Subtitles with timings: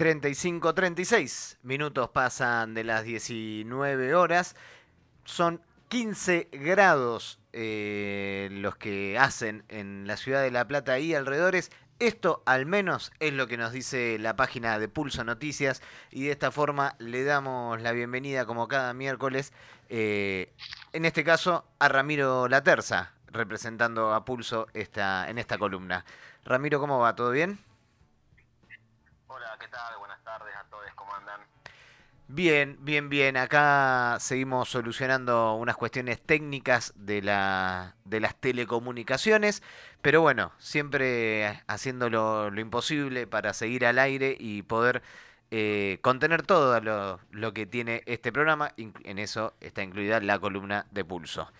[0.00, 4.56] 35, 36 minutos pasan de las 19 horas.
[5.26, 11.70] Son 15 grados eh, los que hacen en la ciudad de La Plata y alrededores.
[11.98, 16.30] Esto al menos es lo que nos dice la página de Pulso Noticias y de
[16.30, 19.52] esta forma le damos la bienvenida como cada miércoles,
[19.90, 20.50] eh,
[20.94, 26.06] en este caso a Ramiro Laterza, representando a Pulso esta, en esta columna.
[26.46, 27.14] Ramiro, ¿cómo va?
[27.14, 27.58] ¿Todo bien?
[29.32, 29.96] Hola, ¿qué tal?
[29.98, 31.40] Buenas tardes a todos, ¿cómo andan?
[32.26, 33.36] Bien, bien, bien.
[33.36, 39.62] Acá seguimos solucionando unas cuestiones técnicas de, la, de las telecomunicaciones,
[40.02, 45.00] pero bueno, siempre haciendo lo, imposible para seguir al aire y poder
[45.52, 48.74] eh, contener todo lo, lo, que tiene este programa.
[48.76, 51.52] En eso está incluida la columna de pulso.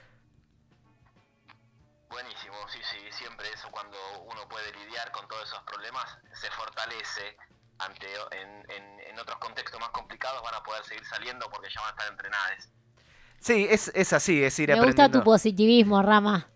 [2.09, 7.37] Buenísimo, sí, sí, siempre eso cuando uno puede lidiar con todos esos problemas se fortalece
[7.80, 11.88] ante en, en, otros contextos más complicados van a poder seguir saliendo porque ya van
[11.88, 12.70] a estar entrenadas.
[13.38, 16.48] Sí, es, es así, es ir Me gusta tu positivismo, Rama.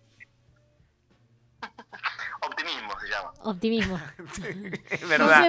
[2.40, 3.32] Optimismo se llama.
[3.42, 4.00] Optimismo.
[4.90, 5.48] es verdad.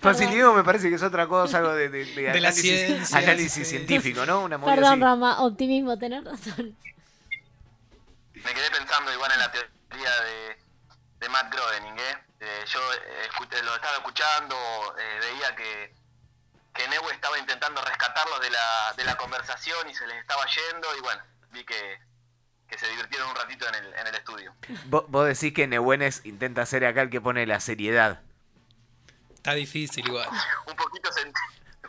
[0.00, 4.44] Positivismo me parece que es otra cosa, algo de, de, análisis, análisis científico, ¿no?
[4.44, 6.76] Una Perdón, Rama, optimismo, tenés razón.
[8.34, 10.56] Me quedé pensando igual en la teoría de,
[11.20, 12.21] de Matt Groening, ¿eh?
[12.44, 14.56] Eh, yo eh, lo estaba escuchando,
[14.98, 15.94] eh, veía que,
[16.74, 20.88] que Neue estaba intentando rescatarlos de la, de la conversación y se les estaba yendo
[20.98, 22.00] y bueno, vi que,
[22.66, 24.56] que se divirtieron un ratito en el, en el estudio.
[24.86, 28.22] ¿Vos, decís que Nehuenes intenta ser acá el que pone la seriedad.
[29.34, 30.28] Está difícil igual.
[30.66, 31.40] un poquito sentí,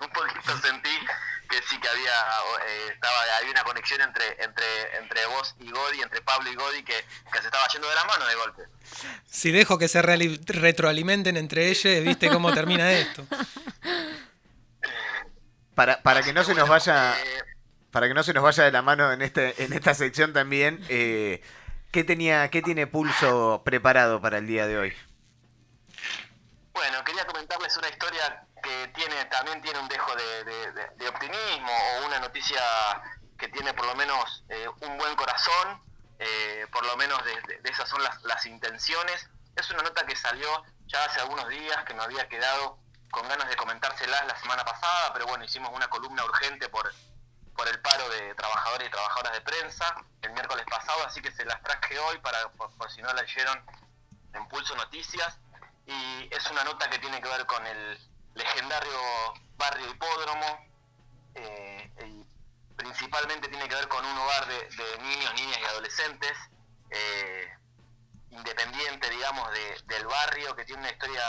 [0.02, 1.00] un poquito sentí
[1.54, 2.12] que sí que había
[2.68, 6.84] eh, estaba había una conexión entre entre entre vos y Godi, entre Pablo y Godi
[6.84, 8.64] que, que se estaba yendo de la mano de golpe.
[9.30, 13.25] Si dejo que se retroalimenten entre ellos, ¿viste cómo termina esto?
[15.75, 17.44] Para, para que no se nos vaya eh,
[17.90, 20.86] para que no se nos vaya de la mano en este en esta sección también
[20.88, 21.42] eh,
[21.92, 24.94] ¿qué tenía qué tiene Pulso preparado para el día de hoy?
[26.74, 32.19] Bueno, quería comentarles una historia que tiene también tiene un dejo de, optimismo o una
[32.19, 32.62] noticia
[33.38, 35.84] que tiene por lo menos eh, un buen corazón,
[36.18, 39.29] eh, por lo menos de, esas son las, intenciones.
[39.56, 40.47] Es una nota que salió
[40.88, 42.79] ya hace algunos días, que me había quedado
[43.12, 46.91] con ganas de comentárselas la semana pasada, pero bueno, hicimos una columna urgente por,
[47.56, 51.45] por el paro de trabajadores y trabajadoras de prensa el miércoles pasado, así que se
[51.45, 53.63] las traje hoy para por, por si no la leyeron
[54.34, 55.38] en Pulso Noticias.
[55.85, 58.00] Y es una nota que tiene que ver con el,
[58.35, 58.99] legendario
[59.57, 60.67] barrio hipódromo,
[61.35, 62.25] eh, y
[62.75, 66.38] principalmente tiene que ver con un hogar de, niños, niñas y adolescentes,
[66.89, 67.47] eh,
[68.31, 69.49] independiente, digamos,
[69.85, 71.23] del barrio, que tiene una historia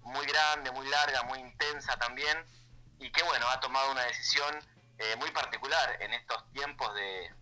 [0.00, 2.44] muy grande, muy larga, muy intensa también,
[2.98, 4.58] y que, bueno, ha tomado una decisión
[4.98, 7.34] eh, muy particular en estos tiempos de,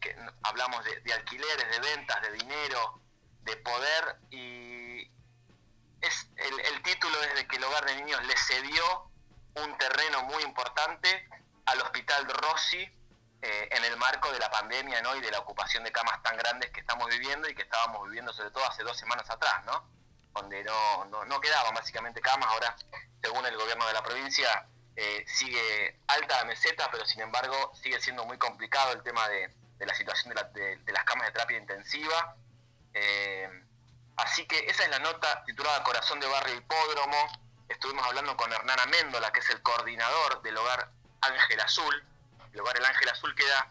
[0.00, 3.00] que hablamos de alquileres, de ventas, de dinero,
[3.42, 4.85] de poder, y,
[6.00, 9.10] es el, título es de que el hogar de niños le cedió
[9.54, 11.28] un terreno muy importante
[11.66, 12.82] al hospital Rossi
[13.42, 15.14] eh, en el marco de la pandemia ¿no?
[15.16, 18.32] y de la ocupación de camas tan grandes que estamos viviendo y que estábamos viviendo
[18.32, 19.88] sobre todo hace dos semanas atrás, ¿no?
[20.34, 22.76] donde no, no, quedaban básicamente camas, ahora
[23.22, 28.00] según el gobierno de la provincia eh, sigue alta la meseta, pero sin embargo sigue
[28.00, 32.36] siendo muy complicado el tema de, la situación de, las camas de terapia intensiva.
[32.92, 33.48] Eh,
[34.16, 37.16] Así que esa es la nota titulada Corazón de Barrio Hipódromo.
[37.68, 40.90] Estuvimos hablando con Hernana Méndola, que es el coordinador del hogar
[41.20, 42.04] Ángel Azul.
[42.52, 43.70] El hogar El Ángel Azul queda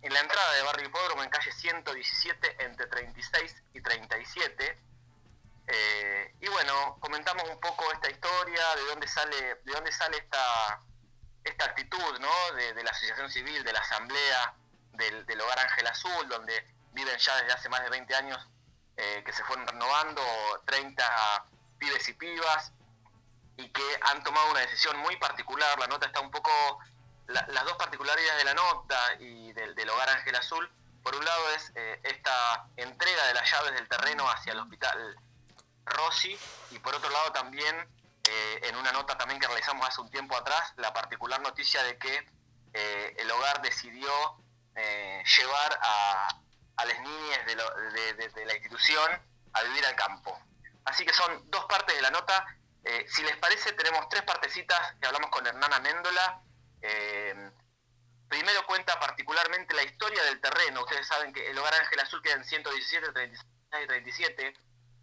[0.00, 4.82] en la entrada de Barrio Hipódromo, en calle 117, entre 36 y 37.
[5.66, 10.80] Eh, y bueno, comentamos un poco esta historia, de dónde sale, de dónde sale esta,
[11.44, 12.52] esta actitud ¿no?
[12.54, 14.54] de, la Asociación Civil, de la Asamblea
[14.92, 18.48] del, del Hogar Ángel Azul, donde viven ya desde hace más de 20 años
[18.96, 20.22] eh, que se fueron renovando,
[20.66, 21.46] 30
[21.78, 22.72] pibes y pibas,
[23.56, 25.78] y que han tomado una decisión muy particular.
[25.78, 26.50] La nota está un poco,
[27.26, 30.70] las dos particularidades de la nota y del, Hogar Ángel Azul,
[31.02, 35.16] por un lado es eh, esta entrega de las llaves del terreno hacia el hospital
[35.86, 36.38] Rossi,
[36.70, 37.74] y por otro lado también,
[38.28, 41.98] eh, en una nota también que realizamos hace un tiempo atrás, la particular noticia de
[41.98, 42.26] que
[42.74, 44.10] el hogar decidió
[44.74, 46.41] llevar a,
[46.76, 49.22] a las niñas de, la institución
[49.52, 50.38] a vivir al campo.
[50.84, 52.44] Así que son dos partes de la nota.
[52.84, 56.42] Eh, si les parece, tenemos tres partecitas que hablamos con Hernana Méndola.
[56.80, 57.50] Eh,
[58.28, 60.82] primero cuenta particularmente la historia del terreno.
[60.82, 64.54] Ustedes saben que el Hogar Ángel Azul queda en 117, 36 y 37.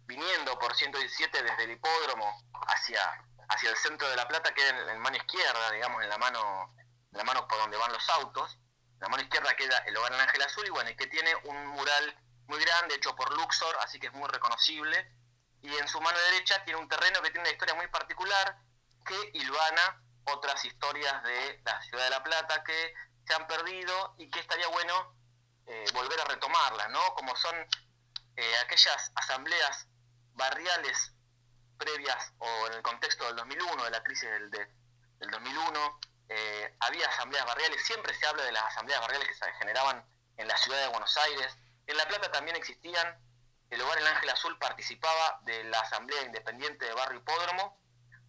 [0.06, 3.00] viniendo por 117 desde el hipódromo hacia,
[3.48, 6.74] hacia el centro de La Plata, queda en, en mano izquierda, digamos, en la mano,
[7.12, 8.58] en la mano por donde van los autos.
[9.00, 11.34] En la mano izquierda queda el hogar del Ángel Azul y bueno, y que tiene
[11.44, 12.14] un mural
[12.46, 15.10] muy grande hecho por Luxor, así que es muy reconocible.
[15.62, 18.58] Y en su mano derecha tiene un terreno que tiene una historia muy particular
[19.06, 22.94] que hilvana otras historias de la ciudad de La Plata que
[23.26, 25.14] se han perdido y que estaría bueno
[25.66, 27.14] eh, volver a retomarlas, ¿no?
[27.14, 27.54] Como son
[28.36, 29.86] eh, aquellas asambleas
[30.34, 31.12] barriales
[31.78, 34.68] previas o en el contexto del 2001, de la crisis del, de-
[35.18, 36.00] del 2001,
[36.30, 40.04] eh, había asambleas barriales, siempre se habla de las asambleas barriales que se generaban
[40.36, 41.58] en la ciudad de Buenos Aires.
[41.86, 43.18] En La Plata también existían,
[43.68, 47.80] el Hogar El Ángel Azul participaba de la Asamblea Independiente de Barrio Hipódromo,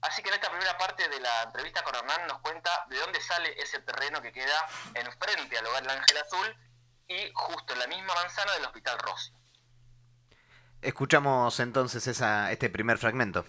[0.01, 3.21] Así que en esta primera parte de la entrevista con Hernán nos cuenta de dónde
[3.21, 6.55] sale ese terreno que queda enfrente al hogar del Ángel Azul
[7.07, 9.31] y justo en la misma manzana del Hospital Rossi.
[10.81, 13.45] Escuchamos entonces esa, este primer fragmento.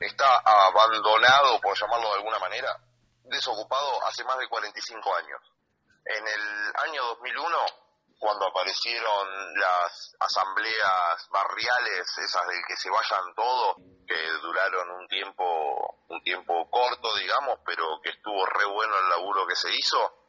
[0.00, 2.76] Está abandonado, por llamarlo de alguna manera,
[3.24, 5.40] desocupado hace más de 45 años.
[6.04, 7.56] En el año 2001,
[8.18, 13.76] cuando aparecieron las asambleas barriales, esas de que se vayan todos,
[14.06, 19.46] que duraron un tiempo, un tiempo corto, digamos, pero que estuvo re bueno el laburo
[19.46, 20.26] que se hizo,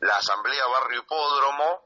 [0.00, 1.82] la asamblea Barrio Hipódromo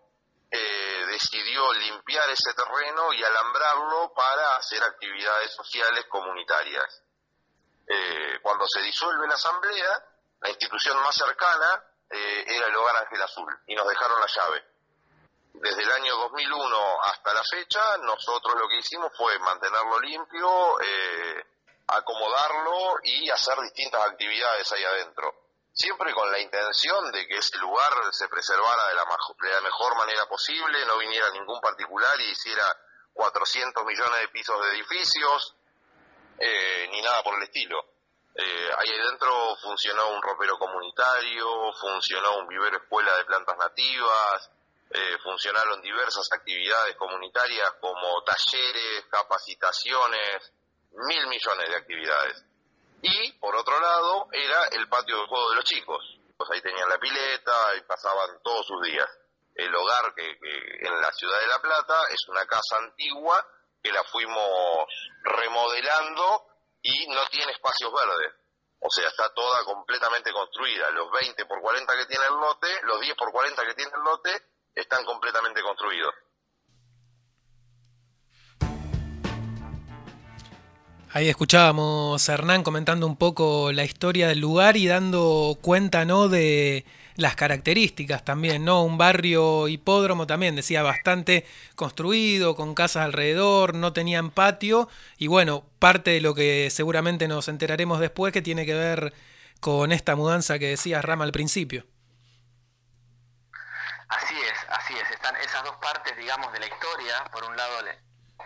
[0.51, 7.03] eh, decidió limpiar ese terreno y alambrarlo para hacer actividades sociales comunitarias.
[7.87, 10.05] Eh, cuando se disuelve la asamblea,
[10.41, 14.65] la institución más cercana eh, era el Hogar Ángel Azul y nos dejaron la llave.
[15.55, 21.47] Desde el año 2001 hasta la fecha, nosotros lo que hicimos fue mantenerlo limpio, eh,
[21.89, 25.35] acomodarlo y hacer distintas actividades ahí adentro.
[25.73, 29.97] Siempre con la intención de que ese lugar se preservara de la, de la mejor
[29.97, 32.77] manera posible, no viniera ningún particular y hiciera
[33.15, 35.57] 400 millones de pisos de edificios,
[36.39, 37.93] eh, ni nada por el estilo.
[38.35, 44.51] Eh, ahí adentro funcionó un ropero comunitario, funcionó un vivero escuela de plantas nativas,
[44.91, 50.53] eh, funcionaron diversas actividades comunitarias como talleres, capacitaciones,
[50.93, 52.45] mil millones de actividades.
[53.03, 56.19] Y por otro lado era el patio de juego de los chicos.
[56.37, 59.09] Pues ahí tenían la pileta y pasaban todos sus días.
[59.55, 63.47] El hogar que, que en la ciudad de La Plata es una casa antigua
[63.83, 64.87] que la fuimos
[65.23, 66.47] remodelando
[66.83, 68.33] y no tiene espacios verdes.
[68.81, 70.91] O sea, está toda completamente construida.
[70.91, 74.03] Los 20 por 40 que tiene el lote, los 10 por 40 que tiene el
[74.03, 74.31] lote,
[74.75, 76.15] están completamente construidos.
[81.15, 86.29] Ahí escuchábamos a Hernán comentando un poco la historia del lugar y dando cuenta, ¿no?
[86.29, 86.87] De
[87.17, 88.85] las características también, ¿no?
[88.85, 94.89] Un barrio hipódromo también, decía, bastante construido, con casas alrededor, no tenían patio
[95.19, 99.13] y bueno, parte de lo que seguramente nos enteraremos después que tiene que ver
[99.61, 101.87] con esta mudanza que decía Rama al principio.
[104.09, 105.11] Así es, así es.
[105.11, 107.25] Están esas dos partes, digamos, de la historia.
[107.33, 107.79] Por un lado,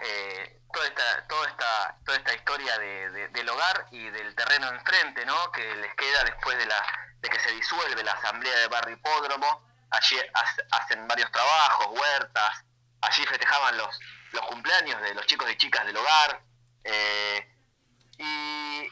[0.03, 4.69] eh, toda esta, toda esta, toda esta historia de, de- del hogar y del terreno
[4.69, 5.51] enfrente, ¿no?
[5.53, 6.85] Que les queda después de la,
[7.21, 9.65] de que se disuelve la asamblea de barrio hipódromo.
[9.91, 12.65] Allí hace- hacen varios trabajos, huertas.
[13.01, 13.99] Allí festejaban los,
[14.33, 16.43] los cumpleaños de los chicos y chicas del hogar.
[16.85, 17.53] eh,
[18.19, 18.83] y,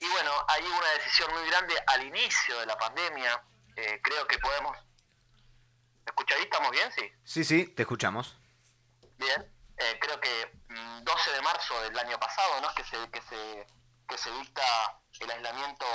[0.00, 3.42] y bueno, hay una decisión muy grande al inicio de la pandemia.
[3.76, 4.76] eh, creo que podemos
[6.06, 6.42] ¿Me?
[6.44, 6.90] ¿Estamos bien?
[6.92, 7.12] Sí.
[7.24, 8.36] Sí, sí, te escuchamos.
[9.18, 9.50] Bien.
[9.76, 12.72] Eh, creo que mm, 12 de marzo del año pasado, ¿no?
[12.74, 13.66] Que se, que se,
[14.08, 14.62] que se dicta
[15.20, 15.86] el aislamiento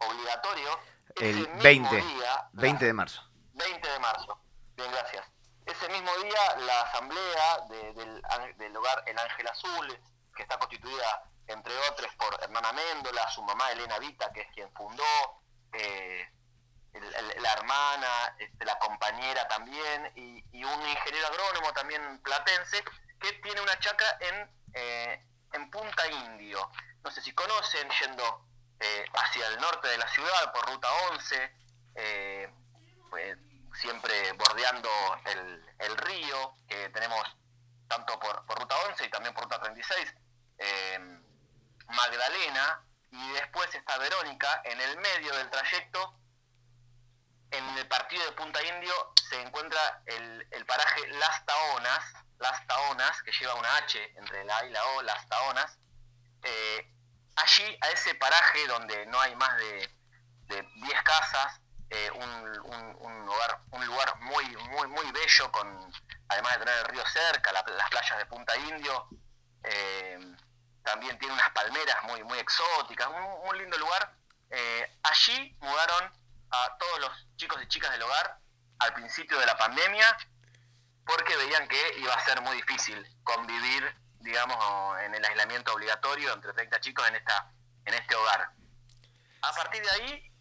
[0.00, 0.78] obligatorio.
[1.16, 3.22] El Ese mismo 20, día, 20 la- de marzo.
[3.54, 4.40] 20 de marzo.
[4.76, 5.26] Bien, gracias.
[5.64, 8.22] Ese mismo día, la asamblea de- del,
[8.56, 9.98] del hogar El Ángel Azul,
[10.34, 14.70] que está constituida, entre otros, por Hermana Méndola, su mamá Elena Vita, que es quien
[14.74, 15.04] fundó,
[15.72, 16.28] eh,
[17.40, 22.82] la hermana, este, la compañera también, y, un ingeniero agrónomo también platense,
[23.20, 26.70] que tiene una chacra en, eh, en Punta Indio.
[27.04, 28.46] No sé si conocen, yendo
[28.80, 31.52] eh, hacia el norte de la ciudad por Ruta 11,
[31.94, 32.50] eh,
[33.10, 33.38] pues,
[33.80, 34.90] siempre bordeando
[35.26, 37.22] el, el río, que tenemos
[37.88, 40.14] tanto por, por Ruta 11 y también por Ruta 36,
[40.58, 40.98] eh,
[41.88, 46.18] Magdalena, y después está Verónica, en el medio del trayecto,
[47.50, 48.94] en el partido de Punta Indio
[49.28, 54.58] se encuentra el, el paraje Las Taonas, Las Taonas, que lleva una H entre la
[54.58, 55.78] A y la O, Las Taonas.
[56.42, 56.92] Eh,
[57.36, 59.90] allí, a ese paraje donde no hay más de,
[60.48, 61.60] de 10 casas,
[61.90, 65.92] eh, un, un- un lugar, un lugar muy, muy, muy bello, con
[66.28, 69.08] además de tener el río cerca, las playas de Punta Indio,
[70.82, 74.12] también tiene unas palmeras muy, muy exóticas, un, lindo lugar.
[75.02, 76.12] allí mudaron
[76.50, 78.38] a todos los chicos y chicas del hogar
[78.78, 80.16] al principio de la pandemia
[81.06, 86.52] porque veían que iba a ser muy difícil convivir, digamos, en el aislamiento obligatorio entre
[86.52, 87.52] 30 chicos en esta
[87.84, 88.50] en este hogar.
[89.42, 90.32] A partir de ahí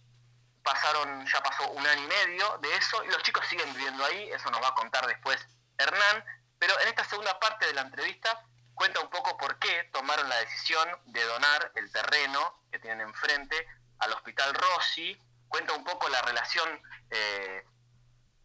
[0.64, 4.32] pasaron ya pasó un año y medio de eso y los chicos siguen viviendo ahí,
[4.32, 5.38] eso nos va a contar después
[5.78, 6.26] Hernán,
[6.58, 8.44] pero en esta segunda parte de la entrevista
[8.74, 13.68] cuenta un poco por qué tomaron la decisión de donar el terreno que tienen enfrente
[14.00, 17.64] al Hospital Rossi, cuenta un poco la relación eh,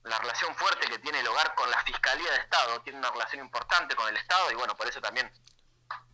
[0.05, 3.45] la relación fuerte que tiene el hogar con la Fiscalía de Estado, tiene una relación
[3.45, 5.31] importante con el Estado y bueno, por eso también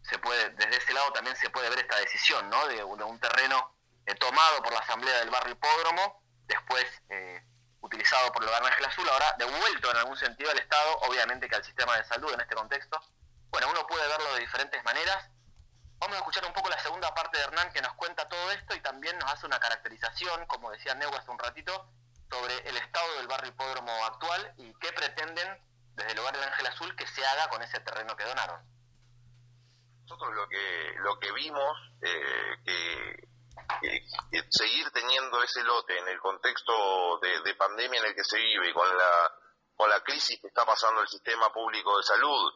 [0.03, 2.67] se puede, desde ese lado también se puede ver esta decisión, ¿no?
[2.69, 3.75] De, un terreno
[4.07, 7.45] eh, tomado por la Asamblea del Barrio Hipódromo, después eh,
[7.81, 11.57] utilizado por el Hogar Ángel Azul, ahora devuelto en algún sentido al Estado, obviamente que
[11.57, 13.01] al sistema de salud en este contexto.
[13.51, 15.31] Bueno, uno puede verlo de diferentes maneras.
[15.99, 18.75] Vamos a escuchar un poco la segunda parte de Hernán que nos cuenta todo esto
[18.75, 21.89] y también nos hace una caracterización, como decía Neu hace un ratito,
[22.31, 25.59] sobre el estado del barrio hipódromo actual y qué pretenden
[25.95, 28.61] desde el hogar del Ángel Azul que se haga con ese terreno que donaron.
[30.03, 33.27] Nosotros lo que lo que vimos eh, que,
[34.51, 38.87] seguir teniendo ese lote en el contexto de, pandemia en el que se vive con
[38.97, 39.33] la
[39.75, 42.53] con la crisis que está pasando el sistema público de salud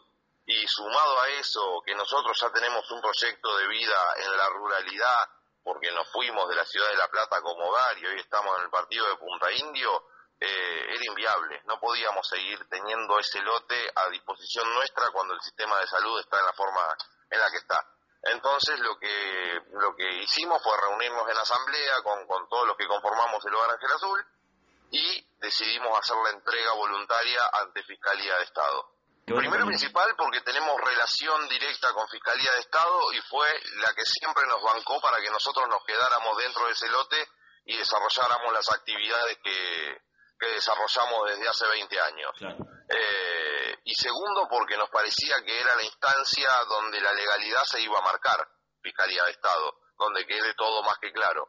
[0.51, 5.29] y sumado a eso que nosotros ya tenemos un proyecto de vida en la ruralidad
[5.63, 8.65] porque nos fuimos de la ciudad de La Plata como hogar y hoy estamos en
[8.65, 10.09] el partido de Punta Indio,
[10.41, 11.63] eh, era inviable.
[11.67, 16.41] No podíamos seguir teniendo ese lote a disposición nuestra cuando el sistema de salud está
[16.41, 16.97] en la forma
[17.31, 17.87] en la que está.
[18.23, 22.89] Entonces lo que lo que hicimos fue reunirnos en asamblea con, con todos los que
[22.89, 24.27] conformamos el Hogar Ángel Azul
[24.91, 29.00] y decidimos hacer la entrega voluntaria ante Fiscalía de Estado.
[29.37, 34.45] Primero principal porque tenemos relación directa con Fiscalía de Estado y fue la que siempre
[34.49, 37.29] nos bancó para que nosotros nos quedáramos dentro de ese lote
[37.67, 40.03] y desarrolláramos las actividades que,
[40.41, 42.33] desarrollamos desde hace 20 años.
[42.89, 47.99] Eh, y segundo porque nos parecía que era la instancia donde la legalidad se iba
[47.99, 48.49] a marcar,
[48.83, 51.49] Fiscalía de Estado, donde quede todo más que claro.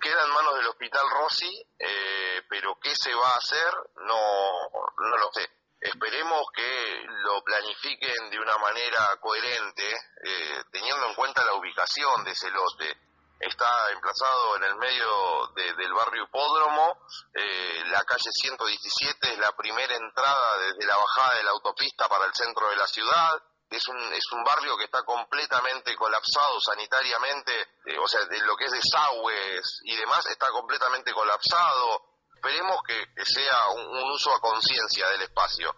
[0.00, 4.50] Queda en manos del Hospital Rossi, eh, pero qué se va a hacer no,
[4.98, 9.88] no lo sé Esperemos que lo planifiquen de una manera coherente,
[10.24, 12.98] eh, teniendo en cuenta la ubicación de ese lote.
[13.38, 16.98] Está emplazado en el medio del barrio Hipódromo,
[17.32, 22.24] eh, la calle 117 es la primera entrada desde la bajada de la autopista para
[22.24, 23.40] el centro de la ciudad.
[23.70, 27.52] Es un, es un barrio que está completamente colapsado sanitariamente,
[27.84, 32.02] eh, o sea, de lo que es desagües y demás está completamente colapsado
[32.38, 35.74] esperemos que, sea un, uso a conciencia del espacio.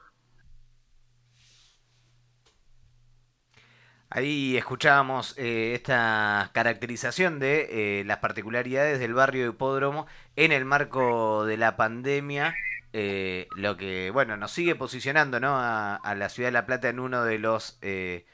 [4.11, 10.65] Ahí escuchábamos eh, esta caracterización de eh, las particularidades del barrio de Hipódromo en el
[10.65, 12.55] marco de la pandemia,
[12.93, 15.57] eh, lo que bueno nos sigue posicionando ¿no?
[15.57, 18.25] a, la ciudad de La Plata en uno de los de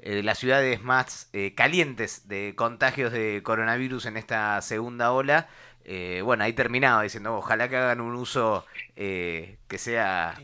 [0.00, 5.48] las ciudades más calientes de contagios de coronavirus en esta segunda ola.
[5.90, 10.36] Eh, bueno, ahí terminaba diciendo, ojalá que hagan un uso eh, que sea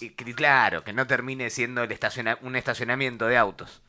[0.00, 1.98] eh, claro, que no termine siendo el
[2.42, 3.82] un estacionamiento de autos.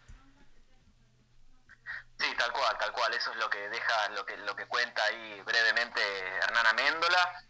[2.17, 3.13] Sí, tal cual, tal cual.
[3.13, 6.01] Eso es lo que deja, lo que, lo que cuenta ahí brevemente
[6.41, 7.43] Hernán Améndola.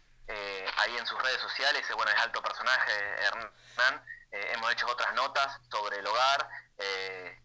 [0.76, 4.02] ahí en sus redes sociales, bueno, es alto personaje Hernán.
[4.32, 6.46] hemos hecho otras notas sobre el hogar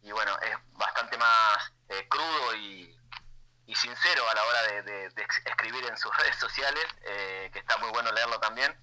[0.02, 1.72] y bueno, es bastante más
[2.10, 3.01] crudo y,
[3.68, 5.12] y sincero a la hora de,
[5.46, 8.76] escribir en sus redes sociales, eh, que está muy bueno leerlo también.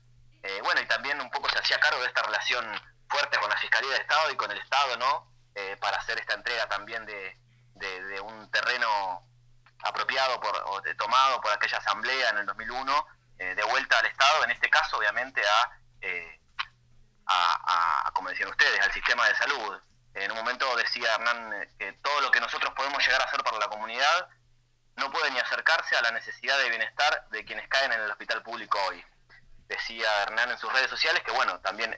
[0.42, 2.64] Eh, bueno, y también un poco se hacía cargo de esta relación
[3.08, 5.32] fuerte con la Fiscalía de Estado y con el Estado, ¿no?
[5.54, 7.36] Eh, para hacer esta entrega también de,
[8.22, 9.22] un terreno
[9.84, 13.06] apropiado por, o tomado por aquella asamblea en el 2001,
[13.38, 15.70] de vuelta al Estado, en este caso obviamente a,
[17.26, 19.80] a, como decían ustedes, al sistema de salud.
[20.14, 23.58] En un momento decía Hernán que todo lo que nosotros podemos llegar a hacer para
[23.58, 24.28] la comunidad
[24.98, 28.42] no puede ni acercarse a la necesidad de bienestar de quienes caen en el hospital
[28.42, 29.04] público hoy.
[29.66, 31.96] Decía Hernán en sus redes sociales que, bueno, también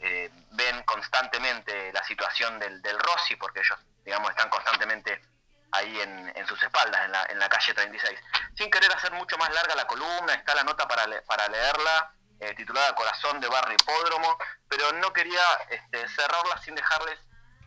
[0.00, 5.20] eh, ven constantemente la situación del, Rossi, porque ellos, digamos, están constantemente
[5.72, 8.18] ahí en, sus espaldas, en la, en la, calle 36.
[8.56, 12.54] Sin querer hacer mucho más larga la columna, está la nota para, para leerla, eh,
[12.54, 14.36] titulada Corazón de Barrio Hipódromo,
[14.68, 17.18] pero no quería este, cerrarla sin dejarles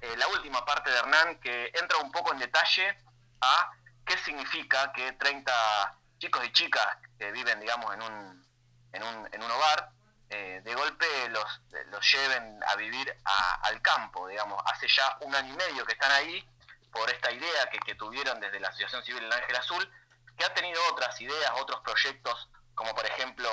[0.02, 2.98] eh, la última parte de Hernán, que entra un poco en detalle
[3.42, 3.72] a
[4.06, 8.46] qué significa que 30 chicos y chicas que viven, digamos, en un,
[8.94, 9.90] en un, en un hogar,
[10.30, 13.16] eh, de golpe los, los lleven a vivir
[13.62, 14.62] al campo, digamos.
[14.66, 16.44] Hace ya un año y medio que están ahí
[16.92, 19.92] por esta idea que, que tuvieron desde la Asociación Civil El Ángel Azul,
[20.38, 23.50] que ha tenido otras ideas, otros proyectos, como por ejemplo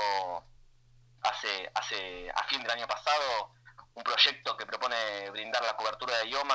[1.22, 3.52] hace, hace a fin del año pasado
[4.00, 6.54] un proyecto que propone brindar la cobertura de idioma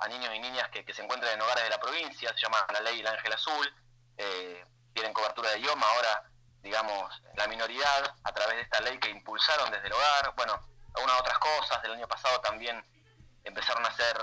[0.00, 2.80] a, niños y niñas que, se encuentran en hogares de la provincia, se llama la
[2.80, 3.74] ley El Ángel Azul,
[4.16, 6.22] eh, tienen cobertura de idioma, ahora
[6.62, 10.58] digamos la minoridad a través de esta ley que impulsaron desde el hogar, bueno,
[10.94, 12.82] algunas otras cosas, del año pasado también
[13.44, 14.16] empezaron a hacer,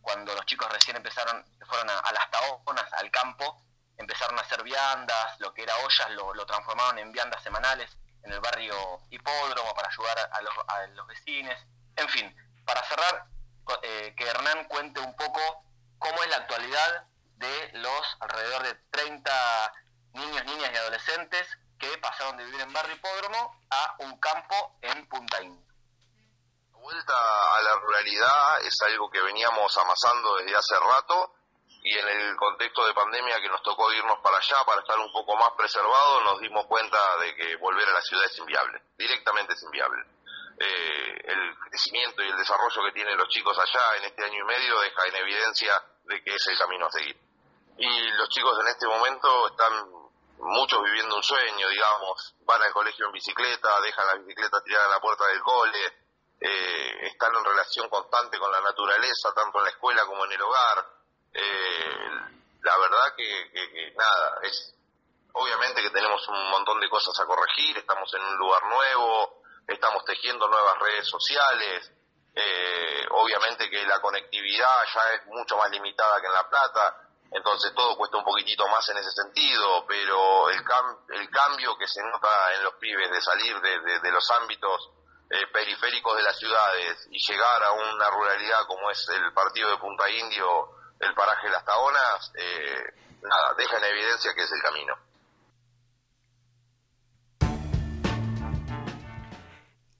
[0.00, 3.60] cuando los chicos recién empezaron, fueron a, las taonas, al campo,
[3.96, 7.90] empezaron a hacer viandas, lo que era ollas lo, lo transformaron en viandas semanales
[8.22, 11.56] en el barrio Hipódromo para ayudar a los, a los vecinos.
[11.96, 13.26] En fin, para cerrar,
[13.82, 15.40] eh, que Hernán cuente un poco
[15.98, 17.06] cómo es la actualidad
[17.36, 19.72] de los alrededor de 30
[20.14, 21.46] niños, niñas y adolescentes
[21.78, 25.40] que pasaron de vivir en barrio Hipódromo a un campo en Punta.
[25.40, 27.14] La vuelta
[27.56, 31.34] a la ruralidad es algo que veníamos amasando desde hace rato
[31.82, 35.10] y en el contexto de pandemia que nos tocó irnos para allá para estar un
[35.12, 39.54] poco más preservados, nos dimos cuenta de que volver a la ciudad es inviable, directamente
[39.54, 40.04] es inviable.
[40.62, 44.44] Eh, el crecimiento y el desarrollo que tienen los chicos allá en este año y
[44.44, 47.16] medio deja en evidencia de que es el camino a seguir.
[47.78, 49.90] Y los chicos en este momento están
[50.36, 54.90] muchos viviendo un sueño, digamos, van al colegio en bicicleta, dejan la bicicleta tirada en
[54.90, 55.86] la puerta del cole,
[56.40, 60.42] eh, están en relación constante con la naturaleza, tanto en la escuela como en el
[60.42, 60.86] hogar,
[61.32, 62.10] eh,
[62.60, 64.74] la verdad que, nada, es
[65.32, 69.39] obviamente que tenemos un montón de cosas a corregir, estamos en un lugar nuevo,
[69.74, 71.92] estamos tejiendo nuevas redes sociales,
[72.34, 76.96] eh, obviamente que la conectividad ya es mucho más limitada que en La Plata,
[77.32, 80.64] entonces todo cuesta un poquitito más en ese sentido, pero el,
[81.10, 84.90] el cambio que se nota en los pibes de salir de, los ámbitos
[85.30, 89.76] eh, periféricos de las ciudades y llegar a una ruralidad como es el partido de
[89.76, 92.84] Punta Indio, el paraje de las Taonas, eh,
[93.22, 95.09] nada, deja en evidencia que es el camino.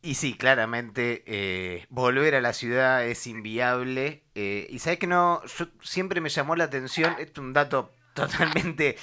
[0.03, 4.25] Y sí, claramente eh, volver a la ciudad es inviable.
[4.35, 7.93] Eh, y sabes que no, yo siempre me llamó la atención, esto es un dato
[8.15, 8.97] totalmente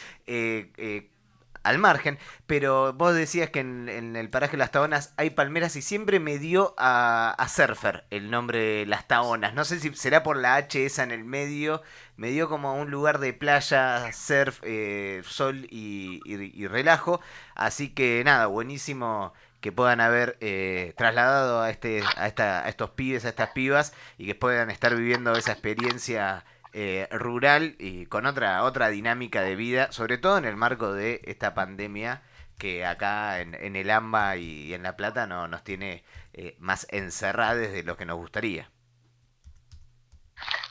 [1.68, 6.20] al margen, pero vos decías que en, el paraje Las Taonas hay palmeras y siempre
[6.20, 9.54] me dio a, Surfer el nombre Las Taonas.
[9.54, 11.82] No sé si será por la H esa en el medio,
[12.16, 17.20] me dio como un lugar de playa, surf, eh, sol y, relajo.
[17.56, 22.92] Así que nada, buenísimo que puedan haber eh, trasladado a, este, a, esta, a estos
[22.92, 28.26] pibes, a estas pibas y que puedan estar viviendo esa experiencia eh, rural y con
[28.26, 32.22] otra, otra dinámica de vida, sobre todo en el marco de esta pandemia
[32.58, 37.72] que acá en, el AMBA y, en La Plata no, nos tiene eh, más encerrados
[37.72, 38.72] de lo que nos gustaría.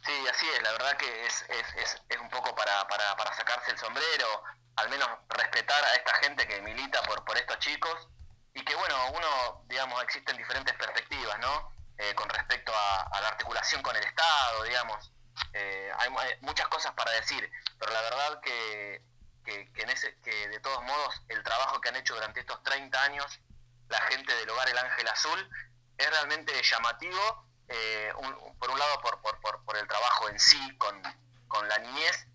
[0.04, 3.72] Sí, así es, la verdad que es, es, es, un poco para, para, para, sacarse
[3.72, 4.42] el sombrero,
[4.76, 8.08] al menos respetar a esta gente que milita por, por estos chicos
[8.56, 11.70] y que bueno, uno, digamos, existen diferentes perspectivas, ¿no?
[11.98, 15.12] Eh, con respecto a, la articulación con el Estado, digamos,
[15.52, 19.02] eh, hay, muchas cosas para decir, pero la verdad que,
[19.44, 23.40] que, de todos modos el trabajo que han hecho durante estos 30 años
[23.88, 25.50] la gente del hogar El Ángel Azul
[25.98, 28.12] es realmente llamativo, eh,
[28.58, 31.00] por un lado por, por, por, el trabajo en sí con,
[31.46, 32.26] con, la niñez,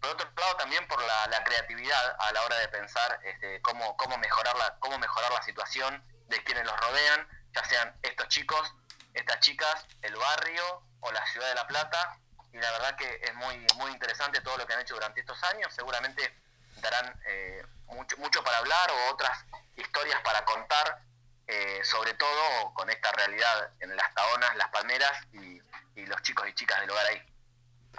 [0.00, 4.16] por otro lado también por la, creatividad a la hora de pensar este, cómo, cómo,
[4.18, 8.74] mejorar la, cómo mejorar la situación de quienes los rodean, ya sean estos chicos,
[9.14, 12.18] estas chicas, el barrio o la ciudad de La Plata,
[12.52, 15.42] y la verdad que es muy, muy interesante todo lo que han hecho durante estos
[15.44, 15.72] años.
[15.74, 16.34] Seguramente
[16.76, 19.44] darán eh, mucho, mucho para hablar o otras
[19.76, 21.00] historias para contar,
[21.46, 25.60] eh, sobre todo con esta realidad en las taonas, las palmeras y,
[26.06, 27.22] los chicos y chicas del hogar ahí.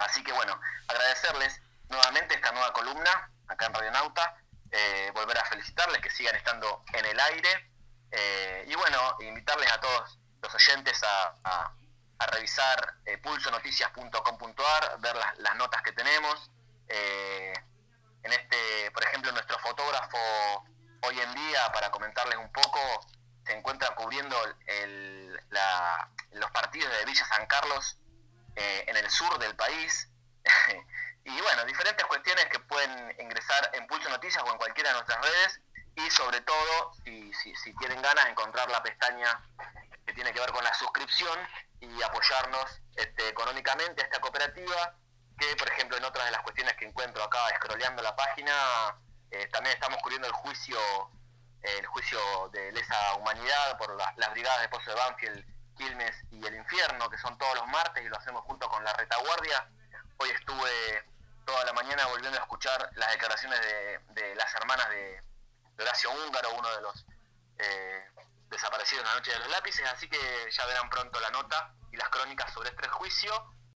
[0.00, 1.62] Así que bueno, agradecerles
[1.92, 4.36] nuevamente esta nueva columna acá en Radio Nauta,
[4.70, 7.68] eh, volver a felicitarles que sigan estando en el aire
[8.66, 11.72] y bueno, invitarles a todos los oyentes a
[12.22, 16.50] a revisar eh, pulsonoticias.com.ar, ver las, notas que tenemos.
[16.88, 17.52] Eh,
[18.22, 20.18] en este, por ejemplo, nuestro fotógrafo
[21.02, 22.78] hoy en día, para comentarles un poco,
[23.44, 24.36] se encuentra cubriendo
[26.32, 27.98] los partidos de Villa San Carlos
[28.54, 30.08] eh, en el sur del país.
[31.24, 35.20] y bueno, diferentes cuestiones que pueden ingresar en Pulso Noticias o en cualquiera de nuestras
[35.20, 35.60] redes.
[35.94, 39.40] Y sobre todo, si, si, si tienen ganas, encontrar la pestaña
[40.06, 41.38] que tiene que ver con la suscripción
[41.80, 44.96] y apoyarnos este, económicamente a esta cooperativa,
[45.38, 48.52] que por ejemplo en otras de las cuestiones que encuentro acá, escroleando la página,
[49.30, 50.78] eh, también estamos cubriendo el juicio
[51.62, 52.18] el juicio
[52.52, 55.44] de lesa humanidad por las, las brigadas de Pozo de Banfield,
[55.76, 58.92] Quilmes y el Infierno, que son todos los martes y lo hacemos junto con la
[58.94, 59.68] retaguardia.
[60.22, 61.04] Hoy estuve
[61.44, 63.58] toda la mañana volviendo a escuchar las declaraciones
[64.14, 65.20] de, las hermanas de,
[65.74, 67.04] de Horacio Húngaro, uno de los
[67.58, 68.04] eh,
[68.48, 71.96] desaparecidos en la noche de los lápices, así que ya verán pronto la nota y
[71.96, 73.32] las crónicas sobre este juicio